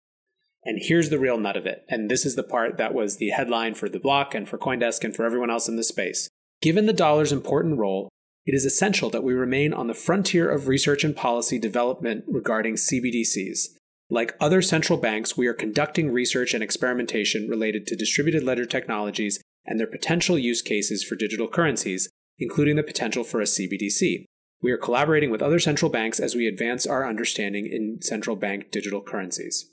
And 0.65 0.79
here's 0.81 1.11
the 1.11 1.19
real 1.19 1.39
nut 1.39 1.57
of 1.57 1.67
it, 1.67 1.85
and 1.89 2.11
this 2.11 2.25
is 2.25 2.37
the 2.37 2.43
part 2.43 2.79
that 2.79 2.95
was 2.95 3.17
the 3.17 3.31
headline 3.31 3.75
for 3.75 3.89
the 3.89 4.01
block 4.01 4.35
and 4.35 4.49
for 4.49 4.59
Coindesk 4.59 5.05
and 5.05 5.15
for 5.15 5.25
everyone 5.25 5.51
else 5.51 5.69
in 5.69 5.77
the 5.77 5.85
space. 5.85 6.29
Given 6.61 6.87
the 6.87 6.93
dollar's 6.93 7.33
important 7.33 7.79
role, 7.79 8.09
it 8.45 8.55
is 8.55 8.65
essential 8.65 9.11
that 9.11 9.23
we 9.23 9.35
remain 9.35 9.73
on 9.75 9.89
the 9.89 9.95
frontier 9.95 10.51
of 10.51 10.69
research 10.69 11.05
and 11.05 11.15
policy 11.15 11.59
development 11.59 12.25
regarding 12.27 12.75
CBDCs. 12.75 13.69
Like 14.11 14.35
other 14.41 14.63
central 14.63 14.99
banks, 14.99 15.37
we 15.37 15.47
are 15.47 15.55
conducting 15.55 16.11
research 16.11 16.55
and 16.55 16.63
experimentation 16.63 17.47
related 17.47 17.87
to 17.87 17.97
distributed 17.97 18.43
ledger 18.43 18.65
technologies 18.65 19.41
and 19.67 19.79
their 19.79 19.87
potential 19.87 20.39
use 20.39 20.63
cases 20.63 21.05
for 21.05 21.15
digital 21.15 21.47
currencies, 21.47 22.09
including 22.39 22.77
the 22.77 22.83
potential 22.83 23.23
for 23.23 23.41
a 23.41 23.45
CBDC. 23.45 24.25
We 24.61 24.73
are 24.73 24.79
collaborating 24.79 25.31
with 25.31 25.43
other 25.43 25.59
central 25.59 25.91
banks 25.91 26.19
as 26.19 26.35
we 26.35 26.47
advance 26.47 26.87
our 26.87 27.09
understanding 27.09 27.67
in 27.67 28.03
central 28.03 28.37
bank 28.37 28.71
digital 28.71 29.01
currencies. 29.01 29.71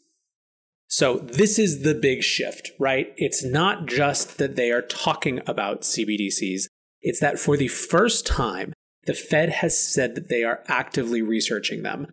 So, 0.88 1.18
this 1.18 1.58
is 1.58 1.82
the 1.82 1.96
big 1.96 2.22
shift, 2.22 2.72
right? 2.80 3.14
It's 3.18 3.44
not 3.44 3.88
just 3.88 4.38
that 4.38 4.56
they 4.56 4.72
are 4.72 4.84
talking 4.84 5.42
about 5.48 5.82
CBDCs, 5.82 6.68
it's 7.02 7.20
that 7.20 7.40
for 7.40 7.58
the 7.58 7.68
first 7.68 8.28
time, 8.28 8.74
the 9.06 9.14
Fed 9.14 9.50
has 9.50 9.78
said 9.78 10.16
that 10.16 10.30
they 10.30 10.44
are 10.44 10.64
actively 10.68 11.22
researching 11.22 11.84
them. 11.84 12.08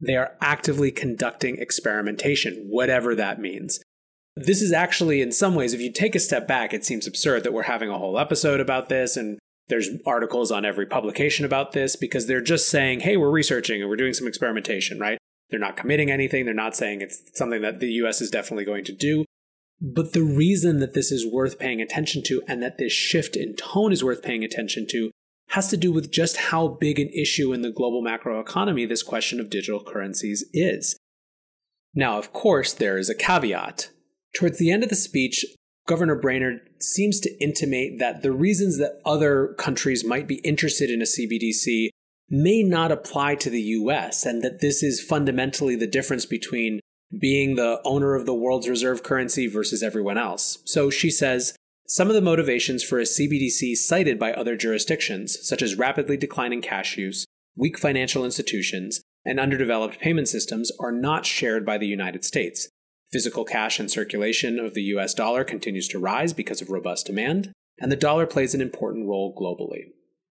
They 0.00 0.16
are 0.16 0.36
actively 0.40 0.90
conducting 0.90 1.56
experimentation, 1.56 2.66
whatever 2.68 3.14
that 3.14 3.40
means. 3.40 3.80
This 4.36 4.60
is 4.60 4.72
actually, 4.72 5.22
in 5.22 5.32
some 5.32 5.54
ways, 5.54 5.72
if 5.72 5.80
you 5.80 5.90
take 5.90 6.14
a 6.14 6.20
step 6.20 6.46
back, 6.46 6.74
it 6.74 6.84
seems 6.84 7.06
absurd 7.06 7.44
that 7.44 7.54
we're 7.54 7.62
having 7.62 7.88
a 7.88 7.98
whole 7.98 8.18
episode 8.18 8.60
about 8.60 8.90
this 8.90 9.16
and 9.16 9.38
there's 9.68 9.90
articles 10.06 10.50
on 10.50 10.64
every 10.64 10.86
publication 10.86 11.44
about 11.44 11.72
this 11.72 11.96
because 11.96 12.26
they're 12.26 12.40
just 12.40 12.68
saying, 12.68 13.00
hey, 13.00 13.16
we're 13.16 13.30
researching 13.30 13.80
and 13.80 13.90
we're 13.90 13.96
doing 13.96 14.14
some 14.14 14.28
experimentation, 14.28 14.98
right? 14.98 15.18
They're 15.50 15.60
not 15.60 15.76
committing 15.76 16.10
anything. 16.10 16.44
They're 16.44 16.54
not 16.54 16.76
saying 16.76 17.00
it's 17.00 17.22
something 17.34 17.62
that 17.62 17.80
the 17.80 17.90
US 18.02 18.20
is 18.20 18.30
definitely 18.30 18.64
going 18.64 18.84
to 18.84 18.92
do. 18.92 19.24
But 19.80 20.12
the 20.12 20.22
reason 20.22 20.80
that 20.80 20.94
this 20.94 21.12
is 21.12 21.30
worth 21.30 21.58
paying 21.58 21.80
attention 21.82 22.22
to 22.24 22.42
and 22.48 22.62
that 22.62 22.78
this 22.78 22.92
shift 22.92 23.36
in 23.36 23.54
tone 23.56 23.92
is 23.92 24.02
worth 24.02 24.22
paying 24.22 24.42
attention 24.42 24.86
to 24.90 25.10
has 25.50 25.68
to 25.68 25.76
do 25.76 25.92
with 25.92 26.10
just 26.10 26.36
how 26.36 26.66
big 26.66 26.98
an 26.98 27.08
issue 27.10 27.52
in 27.52 27.62
the 27.62 27.70
global 27.70 28.02
macroeconomy 28.02 28.88
this 28.88 29.02
question 29.02 29.38
of 29.38 29.50
digital 29.50 29.82
currencies 29.82 30.44
is. 30.52 30.96
Now, 31.94 32.18
of 32.18 32.32
course, 32.32 32.72
there 32.72 32.98
is 32.98 33.08
a 33.08 33.14
caveat. 33.14 33.90
Towards 34.34 34.58
the 34.58 34.70
end 34.70 34.82
of 34.82 34.90
the 34.90 34.96
speech, 34.96 35.44
Governor 35.86 36.16
Brainard 36.16 36.60
seems 36.80 37.20
to 37.20 37.42
intimate 37.42 37.98
that 38.00 38.22
the 38.22 38.32
reasons 38.32 38.78
that 38.78 39.00
other 39.04 39.54
countries 39.56 40.04
might 40.04 40.26
be 40.26 40.36
interested 40.36 40.90
in 40.90 41.00
a 41.00 41.04
CBDC 41.04 41.90
may 42.28 42.64
not 42.64 42.90
apply 42.90 43.36
to 43.36 43.48
the 43.48 43.62
US, 43.62 44.26
and 44.26 44.42
that 44.42 44.60
this 44.60 44.82
is 44.82 45.00
fundamentally 45.00 45.76
the 45.76 45.86
difference 45.86 46.26
between 46.26 46.80
being 47.16 47.54
the 47.54 47.80
owner 47.84 48.16
of 48.16 48.26
the 48.26 48.34
world's 48.34 48.68
reserve 48.68 49.04
currency 49.04 49.46
versus 49.46 49.82
everyone 49.82 50.18
else. 50.18 50.58
So 50.64 50.90
she 50.90 51.08
says 51.08 51.56
some 51.86 52.08
of 52.08 52.14
the 52.14 52.20
motivations 52.20 52.82
for 52.82 52.98
a 52.98 53.04
CBDC 53.04 53.76
cited 53.76 54.18
by 54.18 54.32
other 54.32 54.56
jurisdictions, 54.56 55.38
such 55.46 55.62
as 55.62 55.76
rapidly 55.76 56.16
declining 56.16 56.62
cash 56.62 56.98
use, 56.98 57.24
weak 57.54 57.78
financial 57.78 58.24
institutions, 58.24 59.00
and 59.24 59.38
underdeveloped 59.38 60.00
payment 60.00 60.26
systems, 60.26 60.72
are 60.80 60.90
not 60.90 61.24
shared 61.24 61.64
by 61.64 61.78
the 61.78 61.86
United 61.86 62.24
States. 62.24 62.68
Physical 63.12 63.44
cash 63.44 63.78
and 63.78 63.90
circulation 63.90 64.58
of 64.58 64.74
the 64.74 64.82
US 64.82 65.14
dollar 65.14 65.44
continues 65.44 65.86
to 65.88 65.98
rise 65.98 66.32
because 66.32 66.60
of 66.60 66.70
robust 66.70 67.06
demand, 67.06 67.52
and 67.78 67.92
the 67.92 67.96
dollar 67.96 68.26
plays 68.26 68.54
an 68.54 68.60
important 68.60 69.08
role 69.08 69.34
globally. 69.34 69.92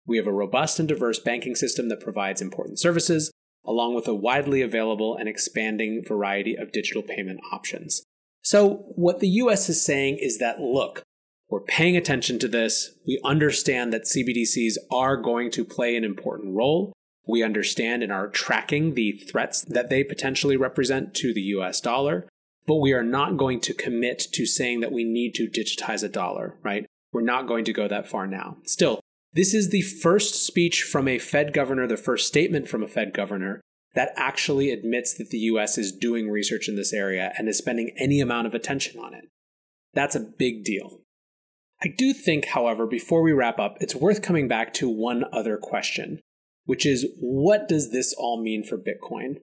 We 0.06 0.18
have 0.18 0.26
a 0.26 0.32
robust 0.32 0.78
and 0.78 0.88
diverse 0.88 1.18
banking 1.18 1.54
system 1.54 1.88
that 1.88 2.00
provides 2.00 2.42
important 2.42 2.78
services, 2.78 3.30
along 3.64 3.94
with 3.94 4.06
a 4.06 4.14
widely 4.14 4.62
available 4.62 5.16
and 5.16 5.28
expanding 5.28 6.02
variety 6.06 6.56
of 6.56 6.72
digital 6.72 7.02
payment 7.02 7.40
options. 7.52 8.02
So, 8.42 8.84
what 8.96 9.20
the 9.20 9.28
US 9.28 9.68
is 9.68 9.82
saying 9.82 10.18
is 10.20 10.38
that 10.38 10.60
look, 10.60 11.02
we're 11.50 11.60
paying 11.60 11.96
attention 11.96 12.38
to 12.40 12.48
this. 12.48 12.90
We 13.06 13.20
understand 13.24 13.92
that 13.92 14.04
CBDCs 14.04 14.74
are 14.90 15.16
going 15.16 15.50
to 15.52 15.64
play 15.64 15.96
an 15.96 16.04
important 16.04 16.54
role. 16.54 16.92
We 17.26 17.42
understand 17.42 18.02
and 18.02 18.12
are 18.12 18.28
tracking 18.28 18.94
the 18.94 19.12
threats 19.12 19.62
that 19.62 19.88
they 19.88 20.04
potentially 20.04 20.56
represent 20.56 21.14
to 21.14 21.32
the 21.32 21.40
US 21.40 21.80
dollar 21.80 22.28
but 22.68 22.76
we 22.76 22.92
are 22.92 23.02
not 23.02 23.38
going 23.38 23.60
to 23.60 23.72
commit 23.72 24.18
to 24.34 24.44
saying 24.44 24.80
that 24.80 24.92
we 24.92 25.02
need 25.02 25.34
to 25.34 25.48
digitize 25.48 26.04
a 26.04 26.08
dollar, 26.08 26.58
right? 26.62 26.84
We're 27.12 27.22
not 27.22 27.48
going 27.48 27.64
to 27.64 27.72
go 27.72 27.88
that 27.88 28.06
far 28.06 28.26
now. 28.26 28.58
Still, 28.64 29.00
this 29.32 29.54
is 29.54 29.70
the 29.70 29.80
first 29.80 30.34
speech 30.34 30.82
from 30.82 31.08
a 31.08 31.18
Fed 31.18 31.54
governor, 31.54 31.86
the 31.86 31.96
first 31.96 32.28
statement 32.28 32.68
from 32.68 32.82
a 32.82 32.86
Fed 32.86 33.14
governor 33.14 33.62
that 33.94 34.12
actually 34.16 34.70
admits 34.70 35.14
that 35.14 35.30
the 35.30 35.38
US 35.38 35.78
is 35.78 35.92
doing 35.92 36.28
research 36.28 36.68
in 36.68 36.76
this 36.76 36.92
area 36.92 37.32
and 37.38 37.48
is 37.48 37.56
spending 37.56 37.94
any 37.96 38.20
amount 38.20 38.46
of 38.46 38.54
attention 38.54 39.00
on 39.00 39.14
it. 39.14 39.24
That's 39.94 40.14
a 40.14 40.20
big 40.20 40.62
deal. 40.62 41.00
I 41.82 41.88
do 41.88 42.12
think, 42.12 42.48
however, 42.48 42.86
before 42.86 43.22
we 43.22 43.32
wrap 43.32 43.58
up, 43.58 43.78
it's 43.80 43.94
worth 43.94 44.20
coming 44.20 44.46
back 44.46 44.74
to 44.74 44.90
one 44.90 45.24
other 45.32 45.56
question, 45.56 46.20
which 46.66 46.84
is 46.84 47.06
what 47.18 47.66
does 47.66 47.92
this 47.92 48.12
all 48.12 48.42
mean 48.42 48.62
for 48.62 48.76
Bitcoin? 48.76 49.38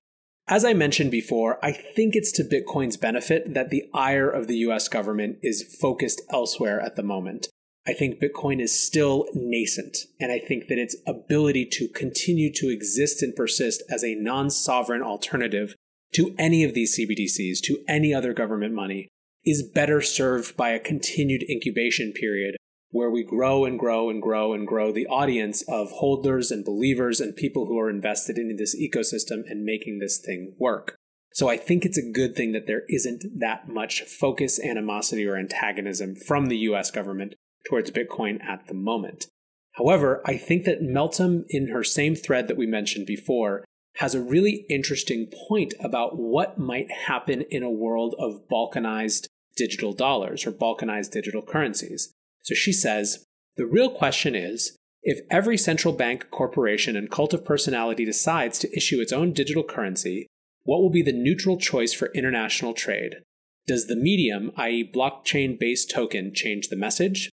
As 0.47 0.63
I 0.63 0.73
mentioned 0.73 1.09
before, 1.09 1.57
I 1.65 1.71
think 1.71 2.15
it's 2.15 2.31
to 2.33 2.43
Bitcoin's 2.43 2.97
benefit 2.97 3.55
that 3.55 3.71
the 3.71 3.89
ire 3.95 4.29
of 4.29 4.47
the 4.47 4.57
US 4.57 4.87
government 4.87 5.39
is 5.41 5.75
focused 5.81 6.21
elsewhere 6.29 6.79
at 6.79 6.95
the 6.95 7.03
moment. 7.03 7.47
I 7.87 7.93
think 7.93 8.19
Bitcoin 8.19 8.61
is 8.61 8.79
still 8.79 9.25
nascent, 9.33 9.97
and 10.19 10.31
I 10.31 10.39
think 10.39 10.67
that 10.67 10.77
its 10.77 10.95
ability 11.07 11.65
to 11.73 11.87
continue 11.87 12.51
to 12.53 12.69
exist 12.69 13.23
and 13.23 13.35
persist 13.35 13.81
as 13.89 14.03
a 14.03 14.15
non 14.15 14.49
sovereign 14.51 15.01
alternative 15.01 15.75
to 16.13 16.35
any 16.37 16.63
of 16.63 16.73
these 16.73 16.97
CBDCs, 16.97 17.59
to 17.63 17.83
any 17.87 18.13
other 18.13 18.33
government 18.33 18.73
money, 18.73 19.07
is 19.45 19.63
better 19.63 20.01
served 20.01 20.55
by 20.55 20.69
a 20.69 20.79
continued 20.79 21.43
incubation 21.49 22.11
period 22.11 22.55
where 22.95 23.11
we 23.11 23.25
grow 23.25 23.65
and 23.65 23.77
grow 23.77 24.09
and 24.09 24.21
grow 24.21 24.53
and 24.53 24.65
grow 24.65 24.89
the 24.89 25.05
audience 25.07 25.61
of 25.67 25.91
holders 25.91 26.49
and 26.49 26.63
believers 26.63 27.19
and 27.19 27.35
people 27.35 27.65
who 27.65 27.77
are 27.77 27.89
invested 27.89 28.37
in 28.37 28.55
this 28.55 28.73
ecosystem 28.73 29.41
and 29.49 29.65
making 29.65 29.99
this 29.99 30.17
thing 30.17 30.55
work. 30.57 30.95
So 31.33 31.49
I 31.49 31.57
think 31.57 31.83
it's 31.83 31.97
a 31.97 32.11
good 32.13 32.37
thing 32.37 32.53
that 32.53 32.67
there 32.67 32.83
isn't 32.87 33.25
that 33.37 33.67
much 33.67 34.03
focus, 34.03 34.61
animosity, 34.63 35.27
or 35.27 35.35
antagonism 35.35 36.15
from 36.15 36.45
the 36.45 36.55
US 36.69 36.89
government 36.89 37.35
towards 37.69 37.91
Bitcoin 37.91 38.41
at 38.41 38.65
the 38.67 38.73
moment. 38.73 39.27
However, 39.73 40.21
I 40.25 40.37
think 40.37 40.63
that 40.63 40.81
Meltem, 40.81 41.43
in 41.49 41.67
her 41.67 41.83
same 41.83 42.15
thread 42.15 42.47
that 42.47 42.55
we 42.55 42.65
mentioned 42.65 43.07
before, 43.07 43.65
has 43.97 44.15
a 44.15 44.21
really 44.21 44.65
interesting 44.69 45.29
point 45.49 45.73
about 45.81 46.17
what 46.17 46.57
might 46.57 46.89
happen 47.07 47.41
in 47.51 47.61
a 47.61 47.69
world 47.69 48.15
of 48.17 48.47
balkanized 48.49 49.27
digital 49.57 49.91
dollars 49.91 50.47
or 50.47 50.53
balkanized 50.53 51.11
digital 51.11 51.41
currencies. 51.41 52.13
So 52.45 52.53
she 52.53 52.71
says 52.71 53.25
the 53.57 53.65
real 53.65 53.89
question 53.89 54.35
is 54.35 54.77
if 55.01 55.19
every 55.31 55.57
central 55.57 55.93
bank, 55.93 56.29
corporation, 56.29 56.95
and 56.95 57.09
cult 57.09 57.33
of 57.33 57.43
personality 57.43 58.05
decides 58.05 58.59
to 58.59 58.75
issue 58.75 59.01
its 59.01 59.11
own 59.11 59.33
digital 59.33 59.63
currency, 59.63 60.27
what 60.63 60.79
will 60.79 60.91
be 60.91 61.01
the 61.01 61.11
neutral 61.11 61.57
choice 61.57 61.91
for 61.91 62.11
international 62.13 62.73
trade? 62.73 63.15
Does 63.65 63.87
the 63.87 63.95
medium, 63.95 64.51
i.e., 64.57 64.87
blockchain 64.93 65.59
based 65.59 65.89
token, 65.89 66.33
change 66.35 66.67
the 66.67 66.75
message? 66.75 67.31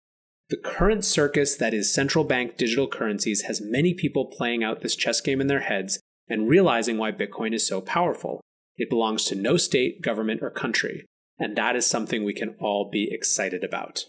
The 0.50 0.58
current 0.58 1.06
circus 1.06 1.56
that 1.56 1.74
is 1.74 1.94
central 1.94 2.24
bank 2.24 2.58
digital 2.58 2.88
currencies 2.88 3.44
has 3.44 3.62
many 3.62 3.94
people 3.94 4.26
playing 4.26 4.64
out 4.64 4.82
this 4.82 4.96
chess 4.96 5.22
game 5.22 5.40
in 5.40 5.48
their 5.48 5.62
heads 5.62 6.00
and 6.28 6.50
realizing 6.50 6.98
why 6.98 7.12
Bitcoin 7.12 7.54
is 7.54 7.68
so 7.68 7.80
powerful. 7.80 8.42
It 8.78 8.90
belongs 8.90 9.26
to 9.26 9.36
no 9.36 9.58
state, 9.58 10.02
government, 10.02 10.42
or 10.42 10.50
country, 10.50 11.06
and 11.38 11.56
that 11.56 11.76
is 11.76 11.86
something 11.86 12.24
we 12.24 12.34
can 12.34 12.56
all 12.60 12.90
be 12.90 13.08
excited 13.12 13.64
about. 13.64 14.06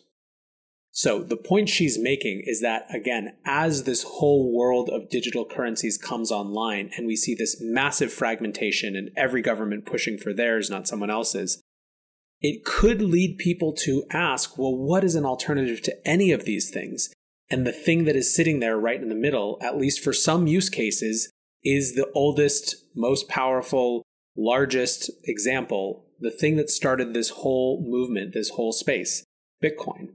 So 0.96 1.22
the 1.22 1.36
point 1.36 1.68
she's 1.68 1.98
making 1.98 2.44
is 2.46 2.62
that, 2.62 2.86
again, 2.88 3.36
as 3.44 3.84
this 3.84 4.02
whole 4.02 4.50
world 4.50 4.88
of 4.88 5.10
digital 5.10 5.44
currencies 5.44 5.98
comes 5.98 6.32
online 6.32 6.88
and 6.96 7.06
we 7.06 7.16
see 7.16 7.34
this 7.34 7.60
massive 7.60 8.10
fragmentation 8.10 8.96
and 8.96 9.10
every 9.14 9.42
government 9.42 9.84
pushing 9.84 10.16
for 10.16 10.32
theirs, 10.32 10.70
not 10.70 10.88
someone 10.88 11.10
else's, 11.10 11.60
it 12.40 12.64
could 12.64 13.02
lead 13.02 13.36
people 13.36 13.74
to 13.74 14.04
ask, 14.10 14.56
well, 14.56 14.74
what 14.74 15.04
is 15.04 15.14
an 15.14 15.26
alternative 15.26 15.82
to 15.82 16.08
any 16.08 16.32
of 16.32 16.46
these 16.46 16.70
things? 16.70 17.10
And 17.50 17.66
the 17.66 17.72
thing 17.72 18.04
that 18.06 18.16
is 18.16 18.34
sitting 18.34 18.60
there 18.60 18.78
right 18.78 19.00
in 19.00 19.10
the 19.10 19.14
middle, 19.14 19.58
at 19.60 19.76
least 19.76 20.02
for 20.02 20.14
some 20.14 20.46
use 20.46 20.70
cases, 20.70 21.30
is 21.62 21.94
the 21.94 22.10
oldest, 22.14 22.74
most 22.94 23.28
powerful, 23.28 24.02
largest 24.34 25.10
example, 25.24 26.06
the 26.20 26.30
thing 26.30 26.56
that 26.56 26.70
started 26.70 27.12
this 27.12 27.28
whole 27.28 27.84
movement, 27.86 28.32
this 28.32 28.48
whole 28.48 28.72
space 28.72 29.24
Bitcoin. 29.62 30.14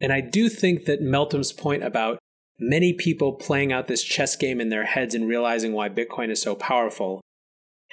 And 0.00 0.12
I 0.12 0.20
do 0.20 0.48
think 0.48 0.86
that 0.86 1.02
Meltem's 1.02 1.52
point 1.52 1.82
about 1.82 2.18
many 2.58 2.92
people 2.92 3.32
playing 3.32 3.72
out 3.72 3.86
this 3.86 4.02
chess 4.02 4.36
game 4.36 4.60
in 4.60 4.68
their 4.68 4.84
heads 4.84 5.14
and 5.14 5.28
realizing 5.28 5.72
why 5.72 5.88
Bitcoin 5.88 6.30
is 6.30 6.42
so 6.42 6.54
powerful 6.54 7.20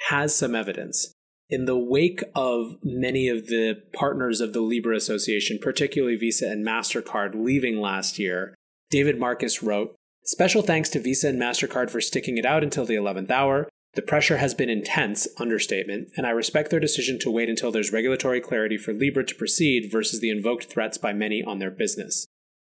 has 0.08 0.34
some 0.34 0.54
evidence. 0.54 1.12
In 1.50 1.64
the 1.64 1.78
wake 1.78 2.22
of 2.34 2.76
many 2.82 3.28
of 3.28 3.46
the 3.46 3.82
partners 3.94 4.40
of 4.40 4.52
the 4.52 4.60
Libra 4.60 4.96
Association, 4.96 5.58
particularly 5.60 6.16
Visa 6.16 6.46
and 6.48 6.66
MasterCard, 6.66 7.34
leaving 7.34 7.80
last 7.80 8.18
year, 8.18 8.54
David 8.90 9.18
Marcus 9.18 9.62
wrote 9.62 9.94
Special 10.24 10.60
thanks 10.60 10.90
to 10.90 11.00
Visa 11.00 11.28
and 11.28 11.40
MasterCard 11.40 11.88
for 11.88 12.02
sticking 12.02 12.36
it 12.36 12.44
out 12.44 12.62
until 12.62 12.84
the 12.84 12.96
11th 12.96 13.30
hour. 13.30 13.66
The 13.94 14.02
pressure 14.02 14.36
has 14.36 14.54
been 14.54 14.68
intense, 14.68 15.26
understatement, 15.38 16.10
and 16.16 16.26
I 16.26 16.30
respect 16.30 16.70
their 16.70 16.80
decision 16.80 17.18
to 17.20 17.30
wait 17.30 17.48
until 17.48 17.72
there's 17.72 17.92
regulatory 17.92 18.40
clarity 18.40 18.76
for 18.76 18.92
Libra 18.92 19.24
to 19.24 19.34
proceed 19.34 19.90
versus 19.90 20.20
the 20.20 20.30
invoked 20.30 20.64
threats 20.64 20.98
by 20.98 21.12
many 21.12 21.42
on 21.42 21.58
their 21.58 21.70
business. 21.70 22.26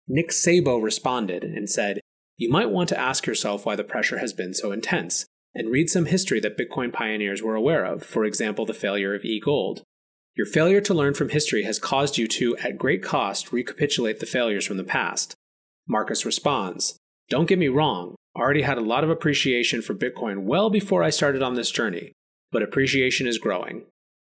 Nick 0.08 0.30
Szabo 0.30 0.82
responded 0.82 1.44
and 1.44 1.70
said, 1.70 2.02
You 2.38 2.52
might 2.52 2.72
want 2.72 2.90
to 2.90 3.00
ask 3.00 3.26
yourself 3.26 3.66
why 3.66 3.76
the 3.76 3.84
pressure 3.84 4.18
has 4.18 4.34
been 4.34 4.54
so 4.54 4.72
intense, 4.72 5.26
and 5.56 5.70
read 5.70 5.90
some 5.90 6.08
history 6.08 6.40
that 6.42 6.58
Bitcoin 6.58 6.92
pioneers 6.92 7.42
were 7.42 7.56
aware 7.56 7.86
of, 7.86 8.04
for 8.04 8.26
example, 8.26 8.66
the 8.66 8.74
failure 8.74 9.14
of 9.14 9.24
e 9.24 9.40
gold. 9.40 9.84
Your 10.36 10.48
failure 10.48 10.82
to 10.82 10.96
learn 10.96 11.14
from 11.14 11.30
history 11.30 11.64
has 11.64 11.78
caused 11.78 12.18
you 12.18 12.28
to, 12.28 12.58
at 12.58 12.78
great 12.78 13.04
cost, 13.04 13.54
recapitulate 13.54 14.20
the 14.20 14.26
failures 14.26 14.66
from 14.66 14.78
the 14.78 14.84
past. 14.84 15.36
Marcus 15.88 16.26
responds, 16.26 16.98
Don't 17.30 17.48
get 17.48 17.60
me 17.60 17.68
wrong, 17.68 18.16
already 18.36 18.62
had 18.64 18.78
a 18.78 18.82
lot 18.82 19.04
of 19.04 19.10
appreciation 19.10 19.82
for 19.82 19.94
Bitcoin 19.94 20.44
well 20.44 20.70
before 20.70 21.04
I 21.04 21.10
started 21.10 21.42
on 21.42 21.54
this 21.54 21.72
journey, 21.72 22.14
but 22.52 22.64
appreciation 22.64 23.28
is 23.28 23.38
growing. 23.38 23.84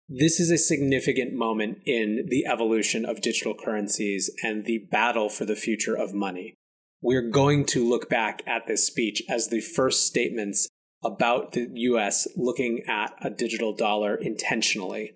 This 0.09 0.39
is 0.39 0.51
a 0.51 0.57
significant 0.57 1.33
moment 1.33 1.79
in 1.85 2.27
the 2.29 2.45
evolution 2.45 3.05
of 3.05 3.21
digital 3.21 3.53
currencies 3.53 4.31
and 4.41 4.65
the 4.65 4.87
battle 4.89 5.27
for 5.27 5.43
the 5.43 5.55
future 5.55 5.95
of 5.95 6.13
money. 6.13 6.53
We're 7.01 7.29
going 7.29 7.65
to 7.67 7.87
look 7.87 8.09
back 8.09 8.41
at 8.47 8.67
this 8.67 8.85
speech 8.85 9.21
as 9.29 9.49
the 9.49 9.59
first 9.59 10.07
statements 10.07 10.67
about 11.03 11.51
the 11.51 11.67
US 11.73 12.27
looking 12.35 12.83
at 12.87 13.13
a 13.21 13.29
digital 13.29 13.75
dollar 13.75 14.15
intentionally. 14.15 15.13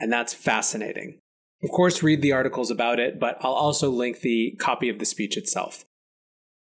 And 0.00 0.12
that's 0.12 0.34
fascinating. 0.34 1.18
Of 1.62 1.70
course, 1.70 2.02
read 2.02 2.22
the 2.22 2.32
articles 2.32 2.70
about 2.70 2.98
it, 2.98 3.20
but 3.20 3.36
I'll 3.40 3.52
also 3.52 3.90
link 3.90 4.20
the 4.20 4.56
copy 4.58 4.88
of 4.88 4.98
the 4.98 5.04
speech 5.04 5.36
itself. 5.36 5.84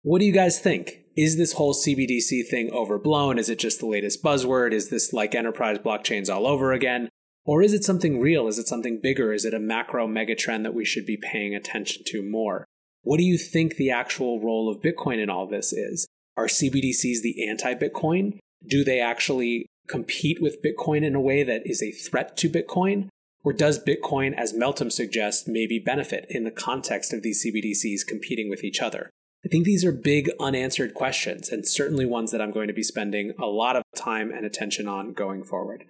What 0.05 0.19
do 0.19 0.25
you 0.25 0.33
guys 0.33 0.59
think? 0.59 1.05
Is 1.17 1.37
this 1.37 1.53
whole 1.53 1.73
CBDC 1.73 2.49
thing 2.49 2.71
overblown? 2.73 3.39
Is 3.39 3.49
it 3.49 3.61
just 3.61 3.79
the 3.79 3.87
latest 3.87 4.21
buzzword? 4.21 4.73
Is 4.73 4.89
this 4.89 5.13
like 5.13 5.33
enterprise 5.33 5.79
blockchains 5.79 6.29
all 6.29 6.45
over 6.45 6.73
again? 6.73 7.09
Or 7.45 7.63
is 7.63 7.73
it 7.73 7.85
something 7.85 8.21
real? 8.21 8.49
Is 8.49 8.59
it 8.59 8.67
something 8.67 8.99
bigger? 9.01 9.33
Is 9.33 9.45
it 9.45 9.55
a 9.55 9.61
macro 9.61 10.09
megatrend 10.09 10.65
that 10.65 10.75
we 10.75 10.85
should 10.85 11.07
be 11.07 11.17
paying 11.17 11.55
attention 11.55 12.03
to 12.07 12.29
more? 12.29 12.65
What 13.03 13.19
do 13.19 13.23
you 13.23 13.39
think 13.39 13.77
the 13.77 13.93
actual 13.93 14.41
role 14.41 14.69
of 14.69 14.83
Bitcoin 14.83 15.19
in 15.23 15.31
all 15.31 15.47
this 15.47 15.73
is? 15.73 16.09
Are 16.37 16.47
CBDCs 16.47 17.23
the 17.23 17.49
anti 17.49 17.73
Bitcoin? 17.75 18.41
Do 18.67 18.83
they 18.83 19.01
actually 19.01 19.67
compete 19.87 20.43
with 20.43 20.63
Bitcoin 20.65 21.05
in 21.05 21.15
a 21.15 21.21
way 21.21 21.45
that 21.45 21.63
is 21.65 21.81
a 21.81 21.93
threat 21.93 22.37
to 22.39 22.51
Bitcoin? 22.51 23.07
Or 23.45 23.53
does 23.53 23.79
Bitcoin, 23.79 24.35
as 24.35 24.53
Meltem 24.53 24.91
suggests, 24.91 25.47
maybe 25.47 25.79
benefit 25.79 26.27
in 26.29 26.43
the 26.43 26.51
context 26.51 27.13
of 27.13 27.23
these 27.23 27.45
CBDCs 27.45 28.05
competing 28.05 28.51
with 28.51 28.65
each 28.65 28.81
other? 28.81 29.11
I 29.45 29.49
think 29.49 29.65
these 29.65 29.85
are 29.85 29.93
big 29.93 30.31
unanswered 30.39 30.95
questions, 30.95 31.49
and 31.49 31.67
certainly 31.67 32.07
ones 32.07 32.31
that 32.31 32.41
I'm 32.41 32.53
going 32.53 32.69
to 32.69 32.75
be 32.75 32.83
spending 32.83 33.33
a 33.39 33.47
lot 33.47 33.77
of 33.77 33.83
time 33.97 34.31
and 34.31 34.47
attention 34.47 34.87
on 34.87 35.13
going 35.13 35.43
forward. 35.43 35.85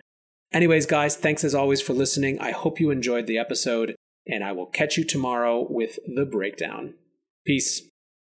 Anyways, 0.52 0.86
guys, 0.86 1.16
thanks 1.16 1.44
as 1.44 1.54
always 1.54 1.80
for 1.80 1.92
listening. 1.92 2.38
I 2.38 2.50
hope 2.52 2.80
you 2.80 2.90
enjoyed 2.90 3.26
the 3.26 3.38
episode, 3.38 3.94
and 4.26 4.42
I 4.42 4.52
will 4.52 4.66
catch 4.66 4.96
you 4.96 5.04
tomorrow 5.04 5.66
with 5.68 5.98
the 6.06 6.24
breakdown. 6.24 6.94
Peace. 7.46 7.82